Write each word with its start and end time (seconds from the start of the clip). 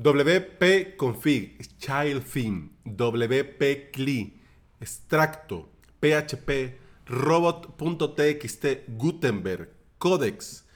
WP 0.00 0.94
Config, 0.96 1.58
Child 1.78 2.22
Theme, 2.22 2.70
WP 2.84 3.90
CLI, 3.90 4.40
Extracto, 4.80 5.70
PHP, 5.98 6.78
Robot.txt, 7.06 8.64
Gutenberg, 8.86 9.70
Codex. 9.98 10.66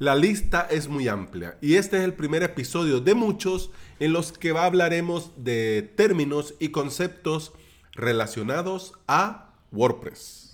la 0.00 0.16
lista 0.16 0.66
es 0.68 0.88
muy 0.88 1.06
amplia 1.06 1.56
y 1.60 1.76
este 1.76 1.98
es 1.98 2.02
el 2.02 2.14
primer 2.14 2.42
episodio 2.42 3.00
de 3.00 3.14
muchos 3.14 3.70
en 4.00 4.12
los 4.12 4.32
que 4.32 4.50
hablaremos 4.50 5.30
de 5.36 5.88
términos 5.96 6.54
y 6.58 6.70
conceptos 6.70 7.52
relacionados 7.92 8.94
a 9.06 9.54
WordPress. 9.70 10.45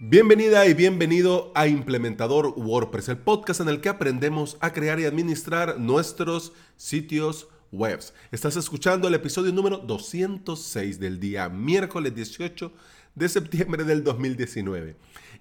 Bienvenida 0.00 0.64
y 0.68 0.74
bienvenido 0.74 1.50
a 1.56 1.66
Implementador 1.66 2.54
WordPress, 2.56 3.08
el 3.08 3.18
podcast 3.18 3.60
en 3.62 3.68
el 3.68 3.80
que 3.80 3.88
aprendemos 3.88 4.56
a 4.60 4.72
crear 4.72 5.00
y 5.00 5.06
administrar 5.06 5.80
nuestros 5.80 6.52
sitios 6.76 7.48
web. 7.72 7.98
Estás 8.30 8.54
escuchando 8.54 9.08
el 9.08 9.14
episodio 9.14 9.52
número 9.52 9.78
206 9.78 11.00
del 11.00 11.18
día 11.18 11.48
miércoles 11.48 12.14
18 12.14 12.70
de 13.14 13.28
septiembre 13.28 13.84
del 13.84 14.04
2019 14.04 14.96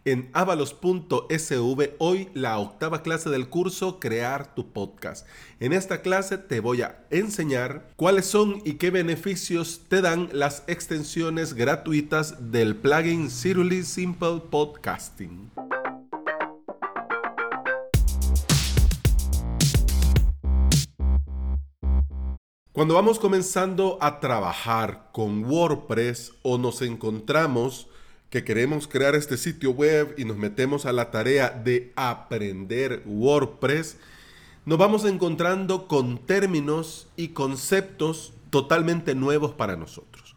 en 0.07 0.29
avalos.sv 0.33 1.95
hoy 1.97 2.29
la 2.33 2.57
octava 2.59 3.03
clase 3.03 3.29
del 3.29 3.49
curso 3.49 3.99
Crear 3.99 4.55
tu 4.55 4.71
podcast. 4.71 5.27
En 5.59 5.73
esta 5.73 6.01
clase 6.01 6.37
te 6.37 6.61
voy 6.61 6.81
a 6.81 7.03
enseñar 7.09 7.89
cuáles 7.97 8.25
son 8.25 8.61
y 8.63 8.75
qué 8.75 8.89
beneficios 8.89 9.81
te 9.89 10.01
dan 10.01 10.29
las 10.31 10.63
extensiones 10.67 11.53
gratuitas 11.53 12.51
del 12.51 12.75
plugin 12.77 13.29
Ciruli 13.29 13.83
Simple 13.83 14.41
Podcasting. 14.49 15.51
Cuando 22.77 22.93
vamos 22.93 23.17
comenzando 23.17 23.97
a 24.01 24.19
trabajar 24.19 25.09
con 25.11 25.45
WordPress 25.45 26.33
o 26.43 26.59
nos 26.59 26.83
encontramos 26.83 27.87
que 28.29 28.43
queremos 28.43 28.87
crear 28.87 29.15
este 29.15 29.35
sitio 29.35 29.71
web 29.71 30.13
y 30.15 30.25
nos 30.25 30.37
metemos 30.37 30.85
a 30.85 30.93
la 30.93 31.09
tarea 31.09 31.49
de 31.49 31.91
aprender 31.95 33.01
WordPress, 33.07 33.97
nos 34.65 34.77
vamos 34.77 35.05
encontrando 35.05 35.87
con 35.87 36.19
términos 36.19 37.07
y 37.15 37.29
conceptos 37.29 38.33
totalmente 38.51 39.15
nuevos 39.15 39.53
para 39.53 39.75
nosotros. 39.75 40.35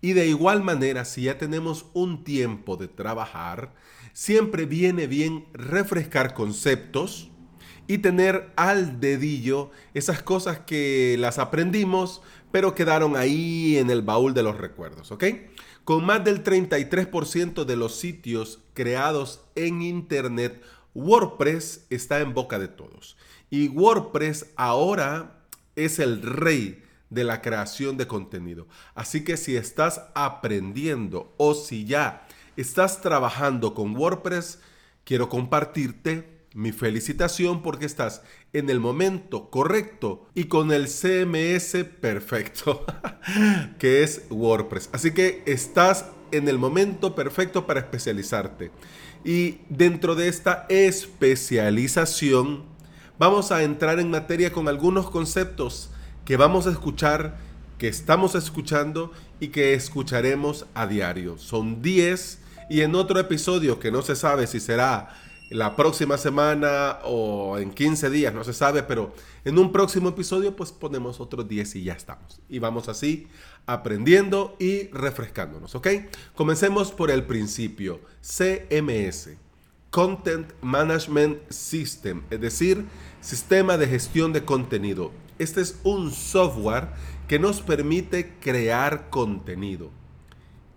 Y 0.00 0.14
de 0.14 0.26
igual 0.26 0.62
manera, 0.62 1.04
si 1.04 1.24
ya 1.24 1.36
tenemos 1.36 1.84
un 1.92 2.24
tiempo 2.24 2.78
de 2.78 2.88
trabajar, 2.88 3.74
siempre 4.14 4.64
viene 4.64 5.06
bien 5.06 5.44
refrescar 5.52 6.32
conceptos 6.32 7.28
y 7.86 7.98
tener 7.98 8.50
al 8.56 9.00
dedillo 9.00 9.70
esas 9.92 10.22
cosas 10.22 10.60
que 10.60 11.16
las 11.18 11.38
aprendimos, 11.38 12.22
pero 12.50 12.74
quedaron 12.74 13.16
ahí 13.16 13.76
en 13.78 13.90
el 13.90 14.02
baúl 14.02 14.34
de 14.34 14.42
los 14.42 14.58
recuerdos, 14.58 15.12
¿ok? 15.12 15.24
Con 15.84 16.06
más 16.06 16.24
del 16.24 16.42
33% 16.42 17.64
de 17.64 17.76
los 17.76 17.96
sitios 17.96 18.60
creados 18.72 19.42
en 19.54 19.82
Internet, 19.82 20.62
WordPress 20.94 21.86
está 21.90 22.20
en 22.20 22.32
boca 22.32 22.58
de 22.58 22.68
todos. 22.68 23.16
Y 23.50 23.68
WordPress 23.68 24.46
ahora 24.56 25.44
es 25.76 25.98
el 25.98 26.22
rey 26.22 26.82
de 27.10 27.24
la 27.24 27.42
creación 27.42 27.96
de 27.96 28.06
contenido. 28.06 28.66
Así 28.94 29.24
que 29.24 29.36
si 29.36 29.56
estás 29.56 30.02
aprendiendo 30.14 31.34
o 31.36 31.54
si 31.54 31.84
ya 31.84 32.26
estás 32.56 33.00
trabajando 33.00 33.74
con 33.74 33.96
WordPress, 33.96 34.60
quiero 35.04 35.28
compartirte 35.28 36.33
mi 36.54 36.70
felicitación 36.70 37.62
porque 37.62 37.84
estás 37.84 38.22
en 38.52 38.70
el 38.70 38.78
momento 38.80 39.50
correcto 39.50 40.28
y 40.34 40.44
con 40.44 40.72
el 40.72 40.86
CMS 40.86 41.84
perfecto, 42.00 42.86
que 43.78 44.04
es 44.04 44.22
WordPress. 44.30 44.88
Así 44.92 45.10
que 45.10 45.42
estás 45.46 46.06
en 46.30 46.48
el 46.48 46.58
momento 46.58 47.14
perfecto 47.14 47.66
para 47.66 47.80
especializarte. 47.80 48.70
Y 49.24 49.58
dentro 49.68 50.14
de 50.14 50.28
esta 50.28 50.66
especialización, 50.68 52.62
vamos 53.18 53.50
a 53.50 53.62
entrar 53.62 53.98
en 53.98 54.10
materia 54.10 54.52
con 54.52 54.68
algunos 54.68 55.10
conceptos 55.10 55.90
que 56.24 56.36
vamos 56.36 56.66
a 56.68 56.70
escuchar, 56.70 57.36
que 57.78 57.88
estamos 57.88 58.36
escuchando 58.36 59.12
y 59.40 59.48
que 59.48 59.74
escucharemos 59.74 60.66
a 60.74 60.86
diario. 60.86 61.36
Son 61.38 61.82
10 61.82 62.38
y 62.70 62.82
en 62.82 62.94
otro 62.94 63.18
episodio 63.18 63.80
que 63.80 63.90
no 63.90 64.02
se 64.02 64.14
sabe 64.14 64.46
si 64.46 64.60
será 64.60 65.16
la 65.54 65.76
próxima 65.76 66.18
semana 66.18 66.98
o 67.04 67.58
en 67.58 67.70
15 67.70 68.10
días, 68.10 68.34
no 68.34 68.42
se 68.42 68.52
sabe, 68.52 68.82
pero 68.82 69.14
en 69.44 69.56
un 69.56 69.70
próximo 69.70 70.08
episodio 70.08 70.56
pues 70.56 70.72
ponemos 70.72 71.20
otros 71.20 71.46
10 71.46 71.76
y 71.76 71.84
ya 71.84 71.92
estamos. 71.92 72.40
Y 72.48 72.58
vamos 72.58 72.88
así 72.88 73.28
aprendiendo 73.64 74.56
y 74.58 74.88
refrescándonos, 74.88 75.76
¿ok? 75.76 75.86
Comencemos 76.34 76.90
por 76.90 77.08
el 77.12 77.22
principio, 77.22 78.00
CMS, 78.20 79.36
Content 79.90 80.50
Management 80.60 81.38
System, 81.50 82.24
es 82.30 82.40
decir, 82.40 82.84
sistema 83.20 83.78
de 83.78 83.86
gestión 83.86 84.32
de 84.32 84.44
contenido. 84.44 85.12
Este 85.38 85.60
es 85.60 85.78
un 85.84 86.10
software 86.10 86.88
que 87.28 87.38
nos 87.38 87.60
permite 87.60 88.34
crear 88.40 89.08
contenido. 89.08 89.92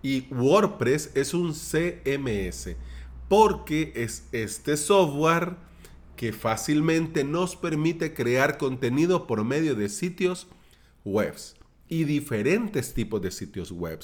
Y 0.02 0.32
WordPress 0.32 1.10
es 1.16 1.34
un 1.34 1.52
CMS 1.52 2.76
porque 3.28 3.92
es 3.94 4.26
este 4.32 4.76
software 4.76 5.56
que 6.16 6.32
fácilmente 6.32 7.22
nos 7.24 7.54
permite 7.54 8.12
crear 8.12 8.58
contenido 8.58 9.26
por 9.26 9.44
medio 9.44 9.74
de 9.74 9.88
sitios 9.88 10.48
web 11.04 11.34
y 11.88 12.04
diferentes 12.04 12.92
tipos 12.94 13.22
de 13.22 13.30
sitios 13.30 13.70
web, 13.70 14.00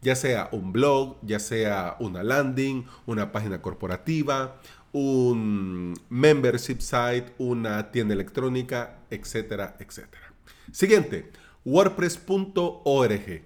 ya 0.00 0.16
sea 0.16 0.48
un 0.52 0.72
blog, 0.72 1.16
ya 1.22 1.38
sea 1.38 1.96
una 2.00 2.22
landing, 2.22 2.84
una 3.06 3.30
página 3.30 3.62
corporativa, 3.62 4.60
un 4.92 5.94
membership 6.10 6.80
site, 6.80 7.32
una 7.38 7.90
tienda 7.90 8.14
electrónica, 8.14 8.98
etcétera, 9.10 9.76
etcétera. 9.78 10.34
Siguiente, 10.70 11.30
wordpress.org. 11.64 13.42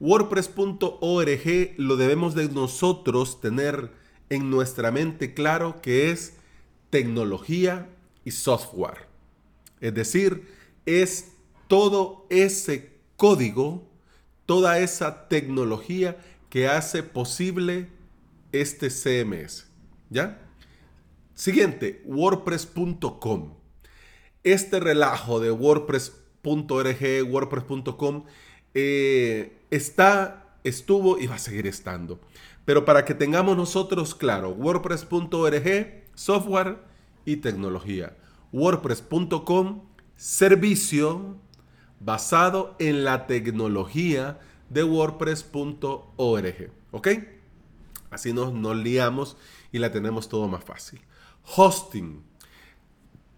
WordPress.org 0.00 1.74
lo 1.76 1.96
debemos 1.96 2.34
de 2.34 2.48
nosotros 2.48 3.40
tener 3.40 3.99
en 4.30 4.48
nuestra 4.48 4.90
mente 4.90 5.34
claro 5.34 5.82
que 5.82 6.10
es 6.10 6.34
tecnología 6.88 7.88
y 8.24 8.30
software. 8.30 9.06
Es 9.80 9.94
decir, 9.94 10.48
es 10.86 11.32
todo 11.68 12.26
ese 12.30 12.92
código, 13.16 13.86
toda 14.46 14.78
esa 14.78 15.28
tecnología 15.28 16.16
que 16.48 16.68
hace 16.68 17.02
posible 17.02 17.88
este 18.52 18.88
CMS. 18.88 19.66
¿Ya? 20.10 20.40
Siguiente, 21.34 22.02
wordpress.com. 22.04 23.54
Este 24.42 24.80
relajo 24.80 25.40
de 25.40 25.50
wordpress.org, 25.50 27.28
wordpress.com, 27.28 28.24
eh, 28.74 29.58
está, 29.70 30.56
estuvo 30.64 31.18
y 31.18 31.26
va 31.26 31.36
a 31.36 31.38
seguir 31.38 31.66
estando. 31.66 32.20
Pero 32.64 32.84
para 32.84 33.04
que 33.04 33.14
tengamos 33.14 33.56
nosotros 33.56 34.14
claro, 34.14 34.50
wordpress.org, 34.50 36.04
software 36.14 36.78
y 37.24 37.36
tecnología. 37.36 38.16
WordPress.com, 38.52 39.82
servicio 40.16 41.36
basado 42.00 42.74
en 42.78 43.04
la 43.04 43.26
tecnología 43.26 44.40
de 44.68 44.84
wordpress.org. 44.84 46.72
¿Ok? 46.90 47.08
Así 48.10 48.32
nos, 48.32 48.52
nos 48.52 48.76
liamos 48.76 49.36
y 49.70 49.78
la 49.78 49.92
tenemos 49.92 50.28
todo 50.28 50.48
más 50.48 50.64
fácil. 50.64 51.00
Hosting. 51.56 52.24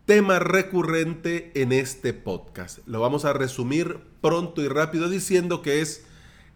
Tema 0.06 0.38
recurrente 0.38 1.52
en 1.54 1.72
este 1.72 2.12
podcast. 2.12 2.78
Lo 2.86 3.00
vamos 3.00 3.24
a 3.24 3.32
resumir 3.32 4.00
pronto 4.20 4.62
y 4.62 4.68
rápido 4.68 5.08
diciendo 5.08 5.62
que 5.62 5.80
es 5.80 6.06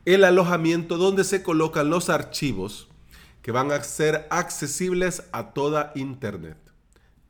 el 0.06 0.24
alojamiento 0.24 0.96
donde 0.96 1.24
se 1.24 1.42
colocan 1.42 1.90
los 1.90 2.08
archivos 2.08 2.88
que 3.42 3.50
van 3.50 3.72
a 3.72 3.82
ser 3.82 4.26
accesibles 4.30 5.24
a 5.32 5.52
toda 5.52 5.92
Internet. 5.96 6.56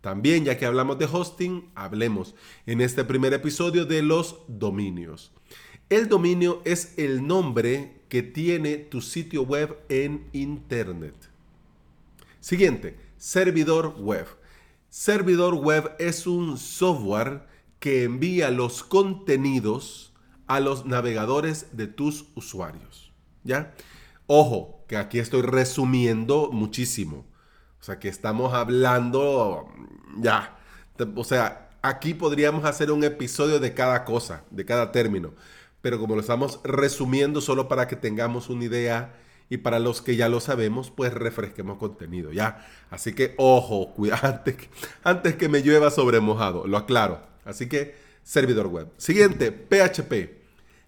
También, 0.02 0.44
ya 0.44 0.56
que 0.56 0.66
hablamos 0.66 0.98
de 0.98 1.06
hosting, 1.06 1.70
hablemos 1.74 2.34
en 2.66 2.80
este 2.80 3.02
primer 3.02 3.32
episodio 3.32 3.86
de 3.86 4.02
los 4.02 4.36
dominios. 4.46 5.32
El 5.88 6.08
dominio 6.08 6.60
es 6.64 6.92
el 6.98 7.26
nombre 7.26 8.02
que 8.08 8.22
tiene 8.22 8.76
tu 8.76 9.00
sitio 9.00 9.42
web 9.42 9.78
en 9.88 10.28
Internet. 10.32 11.14
Siguiente, 12.40 12.96
servidor 13.16 13.96
web. 13.98 14.26
Servidor 14.90 15.54
web 15.54 15.92
es 15.98 16.26
un 16.26 16.58
software 16.58 17.46
que 17.80 18.04
envía 18.04 18.50
los 18.50 18.84
contenidos 18.84 20.12
a 20.46 20.60
los 20.60 20.86
navegadores 20.86 21.68
de 21.72 21.86
tus 21.86 22.26
usuarios. 22.34 23.12
¿Ya? 23.44 23.74
Ojo, 24.26 24.84
que 24.88 24.96
aquí 24.96 25.18
estoy 25.18 25.42
resumiendo 25.42 26.50
muchísimo. 26.52 27.26
O 27.80 27.84
sea, 27.84 27.98
que 27.98 28.08
estamos 28.08 28.54
hablando 28.54 29.68
ya. 30.18 30.56
O 31.14 31.24
sea, 31.24 31.70
aquí 31.82 32.14
podríamos 32.14 32.64
hacer 32.64 32.90
un 32.90 33.04
episodio 33.04 33.60
de 33.60 33.74
cada 33.74 34.04
cosa, 34.04 34.44
de 34.50 34.64
cada 34.64 34.90
término, 34.92 35.34
pero 35.82 35.98
como 35.98 36.14
lo 36.14 36.20
estamos 36.20 36.60
resumiendo 36.64 37.40
solo 37.40 37.68
para 37.68 37.86
que 37.86 37.96
tengamos 37.96 38.48
una 38.48 38.64
idea 38.64 39.14
y 39.48 39.58
para 39.58 39.78
los 39.78 40.02
que 40.02 40.16
ya 40.16 40.28
lo 40.28 40.40
sabemos, 40.40 40.90
pues 40.90 41.14
refresquemos 41.14 41.78
contenido, 41.78 42.32
¿ya? 42.32 42.66
Así 42.90 43.12
que, 43.12 43.34
ojo, 43.36 43.92
cuidado, 43.94 44.26
antes, 44.26 44.56
antes 45.04 45.36
que 45.36 45.48
me 45.48 45.60
llueva 45.60 45.90
sobre 45.90 46.20
mojado, 46.20 46.66
lo 46.66 46.76
aclaro. 46.76 47.20
Así 47.44 47.68
que, 47.68 47.94
servidor 48.24 48.66
web. 48.66 48.88
Siguiente, 48.96 49.52
PHP. 49.52 50.35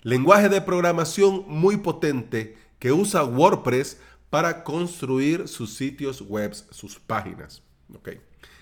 Lenguaje 0.03 0.49
de 0.49 0.61
programación 0.61 1.45
muy 1.49 1.79
potente 1.79 2.57
que 2.79 2.93
usa 2.93 3.25
WordPress 3.25 3.99
para 4.31 4.63
construir 4.63 5.49
sus 5.49 5.75
sitios 5.75 6.23
web, 6.23 6.55
sus 6.71 6.99
páginas. 6.99 7.63
Okay. 7.97 8.21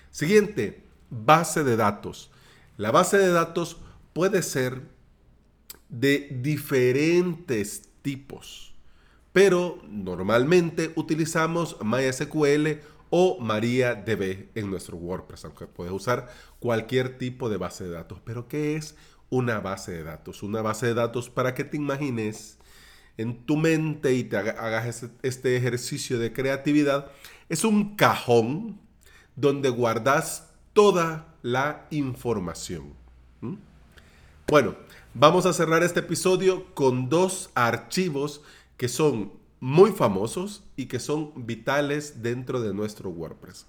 Siguiente, 0.09 0.83
base 1.09 1.63
de 1.63 1.75
datos. 1.75 2.31
La 2.77 2.91
base 2.91 3.17
de 3.17 3.29
datos 3.31 3.77
puede 4.13 4.41
ser 4.41 4.81
de 5.89 6.27
diferentes 6.41 7.89
tipos, 8.01 8.73
pero 9.31 9.79
normalmente 9.87 10.91
utilizamos 10.95 11.77
MySQL 11.83 12.79
o 13.09 13.39
MariaDB 13.39 14.49
en 14.55 14.69
nuestro 14.69 14.97
WordPress, 14.97 15.45
aunque 15.45 15.67
puedes 15.67 15.93
usar 15.93 16.29
cualquier 16.59 17.17
tipo 17.17 17.49
de 17.49 17.57
base 17.57 17.83
de 17.83 17.91
datos. 17.91 18.19
Pero 18.23 18.47
¿qué 18.47 18.75
es 18.75 18.95
una 19.29 19.59
base 19.59 19.91
de 19.91 20.03
datos? 20.03 20.43
Una 20.43 20.61
base 20.61 20.87
de 20.87 20.93
datos 20.93 21.29
para 21.29 21.53
que 21.53 21.63
te 21.63 21.77
imagines 21.77 22.57
en 23.17 23.45
tu 23.45 23.57
mente 23.57 24.13
y 24.13 24.23
te 24.23 24.37
hagas 24.37 25.05
este 25.23 25.57
ejercicio 25.57 26.19
de 26.19 26.33
creatividad, 26.33 27.11
es 27.49 27.63
un 27.63 27.95
cajón 27.95 28.79
donde 29.35 29.69
guardas 29.69 30.49
toda 30.73 31.33
la 31.41 31.87
información. 31.89 32.93
Bueno, 34.47 34.75
vamos 35.13 35.45
a 35.45 35.53
cerrar 35.53 35.83
este 35.83 36.01
episodio 36.01 36.73
con 36.73 37.09
dos 37.09 37.49
archivos 37.55 38.41
que 38.77 38.87
son 38.87 39.33
muy 39.59 39.91
famosos 39.91 40.63
y 40.75 40.85
que 40.85 40.99
son 40.99 41.45
vitales 41.47 42.21
dentro 42.21 42.61
de 42.61 42.73
nuestro 42.73 43.09
WordPress. 43.09 43.65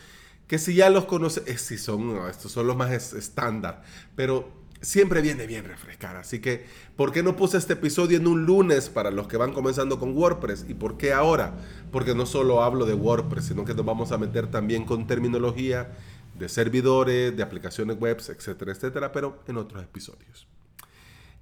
que 0.47 0.57
si 0.57 0.73
ya 0.73 0.89
los 0.89 1.05
conoces, 1.05 1.47
eh, 1.47 1.59
si 1.59 1.77
son, 1.77 2.27
estos 2.27 2.51
son 2.51 2.65
los 2.65 2.75
más 2.75 2.91
estándar, 3.13 3.83
pero 4.15 4.60
siempre 4.81 5.21
viene 5.21 5.47
bien 5.47 5.65
refrescar. 5.65 6.15
Así 6.15 6.39
que, 6.39 6.65
¿por 6.95 7.11
qué 7.11 7.23
no 7.23 7.35
puse 7.35 7.57
este 7.57 7.73
episodio 7.73 8.17
en 8.17 8.27
un 8.27 8.45
lunes 8.45 8.89
para 8.89 9.11
los 9.11 9.27
que 9.27 9.37
van 9.37 9.53
comenzando 9.53 9.99
con 9.99 10.17
WordPress? 10.17 10.65
¿Y 10.67 10.73
por 10.73 10.97
qué 10.97 11.13
ahora? 11.13 11.55
Porque 11.91 12.15
no 12.15 12.25
solo 12.25 12.63
hablo 12.63 12.85
de 12.85 12.93
WordPress, 12.93 13.45
sino 13.45 13.63
que 13.63 13.73
nos 13.73 13.85
vamos 13.85 14.11
a 14.11 14.17
meter 14.17 14.47
también 14.47 14.85
con 14.85 15.07
terminología 15.07 15.95
de 16.37 16.49
servidores, 16.49 17.35
de 17.35 17.43
aplicaciones 17.43 17.97
web, 17.99 18.17
etcétera, 18.17 18.71
etcétera, 18.71 19.11
pero 19.11 19.39
en 19.47 19.57
otros 19.57 19.83
episodios. 19.83 20.47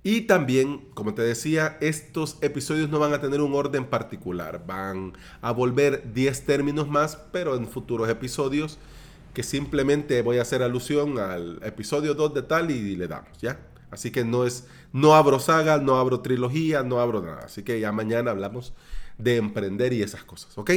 Y 0.01 0.21
también, 0.21 0.88
como 0.94 1.13
te 1.13 1.21
decía, 1.21 1.77
estos 1.81 2.38
episodios 2.42 2.89
no 2.89 3.00
van 3.00 3.13
a 3.13 3.19
tener 3.19 3.42
un 3.42 3.53
orden 3.53 3.85
particular, 3.85 4.63
van 4.65 5.13
a 5.42 5.51
volver 5.51 6.13
10 6.13 6.45
términos 6.45 6.88
más, 6.88 7.18
pero 7.33 7.56
en 7.56 7.68
futuros 7.68 8.07
episodios 8.09 8.80
que 9.33 9.43
simplemente 9.43 10.21
voy 10.21 10.37
a 10.37 10.41
hacer 10.41 10.63
alusión 10.63 11.19
al 11.19 11.59
episodio 11.63 12.13
2 12.13 12.33
de 12.33 12.41
tal 12.43 12.71
y 12.71 12.95
le 12.95 13.07
damos, 13.07 13.37
¿ya? 13.39 13.59
Así 13.91 14.11
que 14.11 14.23
no 14.23 14.45
es, 14.45 14.67
no 14.93 15.15
abro 15.15 15.39
saga, 15.39 15.79
no 15.79 15.97
abro 15.97 16.21
trilogía, 16.21 16.83
no 16.83 16.99
abro 16.99 17.21
nada. 17.21 17.41
Así 17.45 17.63
que 17.63 17.79
ya 17.79 17.91
mañana 17.91 18.31
hablamos 18.31 18.73
de 19.17 19.37
emprender 19.37 19.93
y 19.93 20.03
esas 20.03 20.23
cosas, 20.23 20.57
¿ok? 20.57 20.71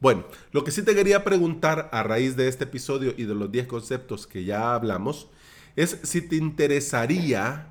Bueno, 0.00 0.24
lo 0.52 0.64
que 0.64 0.70
sí 0.70 0.82
te 0.82 0.94
quería 0.94 1.24
preguntar 1.24 1.88
a 1.92 2.02
raíz 2.02 2.36
de 2.36 2.48
este 2.48 2.64
episodio 2.64 3.14
y 3.16 3.24
de 3.24 3.34
los 3.34 3.50
10 3.50 3.66
conceptos 3.66 4.26
que 4.26 4.44
ya 4.44 4.74
hablamos 4.74 5.28
es 5.76 5.98
si 6.02 6.20
te 6.20 6.36
interesaría 6.36 7.68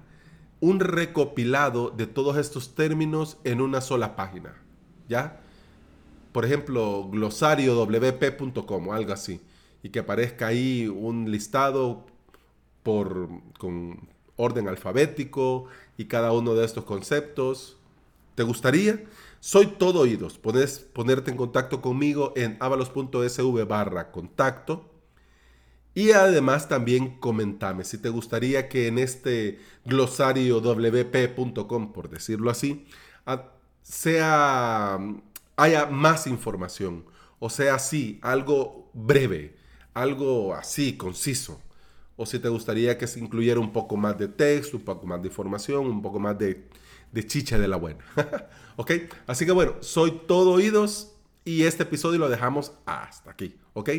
un 0.60 0.80
recopilado 0.80 1.90
de 1.90 2.08
todos 2.08 2.38
estos 2.38 2.74
términos 2.74 3.38
en 3.44 3.62
una 3.62 3.82
sola 3.82 4.16
página, 4.16 4.56
¿ya? 5.10 5.42
Por 6.32 6.46
ejemplo, 6.46 7.08
glosariowp.com 7.12 8.92
algo 8.92 9.14
así 9.14 9.42
y 9.84 9.90
que 9.90 10.00
aparezca 10.00 10.48
ahí 10.48 10.88
un 10.88 11.30
listado 11.30 12.06
por, 12.82 13.30
con 13.60 14.10
orden 14.38 14.68
alfabético 14.68 15.66
y 15.98 16.06
cada 16.06 16.32
uno 16.32 16.56
de 16.56 16.66
estos 16.66 16.86
conceptos. 16.86 17.78
¿Te 18.36 18.44
gustaría? 18.44 19.04
Soy 19.42 19.68
todo 19.68 20.00
oídos. 20.00 20.38
Puedes 20.40 20.80
ponerte 20.80 21.30
en 21.30 21.38
contacto 21.38 21.82
conmigo 21.82 22.34
en 22.36 22.58
avalos.sv 22.62 23.66
barra 23.66 24.12
contacto. 24.12 24.90
Y 25.94 26.12
además 26.12 26.70
también 26.70 27.20
comentame 27.20 27.84
si 27.84 28.00
te 28.00 28.10
gustaría 28.10 28.68
que 28.70 28.88
en 28.88 28.98
este 28.98 29.60
glosario 29.86 30.60
wp.com, 30.60 31.94
por 31.94 32.10
decirlo 32.10 32.50
así, 32.50 32.88
sea, 33.84 34.98
haya 35.58 35.86
más 35.88 36.26
información. 36.26 37.06
O 37.40 37.50
sea, 37.50 37.78
sí, 37.78 38.20
algo 38.24 38.90
breve 38.94 39.63
algo 39.94 40.54
así, 40.54 40.98
conciso. 40.98 41.62
O 42.16 42.26
si 42.26 42.40
te 42.40 42.50
gustaría 42.50 42.98
que 42.98 43.08
se 43.08 43.20
incluyera 43.20 43.60
un 43.60 43.72
poco 43.72 43.98
más 43.98 44.18
de 44.18 44.28
texto, 44.28 44.78
un 44.78 44.84
poco 44.84 45.08
más 45.08 45.22
de 45.22 45.28
información, 45.30 45.88
un 45.88 46.02
poco 46.02 46.20
más 46.20 46.38
de, 46.38 46.68
de 47.12 47.26
chicha 47.26 47.58
de 47.58 47.68
la 47.68 47.78
buena. 47.78 48.04
¿Ok? 48.76 48.92
Así 49.28 49.46
que 49.46 49.52
bueno, 49.52 49.76
soy 49.80 50.22
todo 50.28 50.52
oídos 50.52 51.14
y 51.46 51.64
este 51.64 51.84
episodio 51.84 52.20
lo 52.20 52.30
dejamos 52.30 52.74
hasta 52.86 53.32
aquí. 53.32 53.56
¿Ok? 53.74 53.90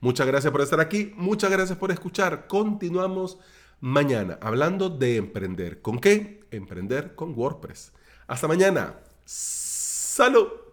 Muchas 0.00 0.26
gracias 0.26 0.52
por 0.52 0.60
estar 0.60 0.80
aquí, 0.80 1.12
muchas 1.16 1.50
gracias 1.50 1.78
por 1.78 1.90
escuchar. 1.90 2.46
Continuamos 2.46 3.38
mañana 3.80 4.38
hablando 4.42 4.90
de 4.90 5.16
emprender. 5.16 5.80
¿Con 5.80 5.98
qué? 5.98 6.44
Emprender 6.50 7.14
con 7.14 7.32
WordPress. 7.36 7.92
Hasta 8.26 8.48
mañana. 8.48 8.96
Salud. 9.24 10.63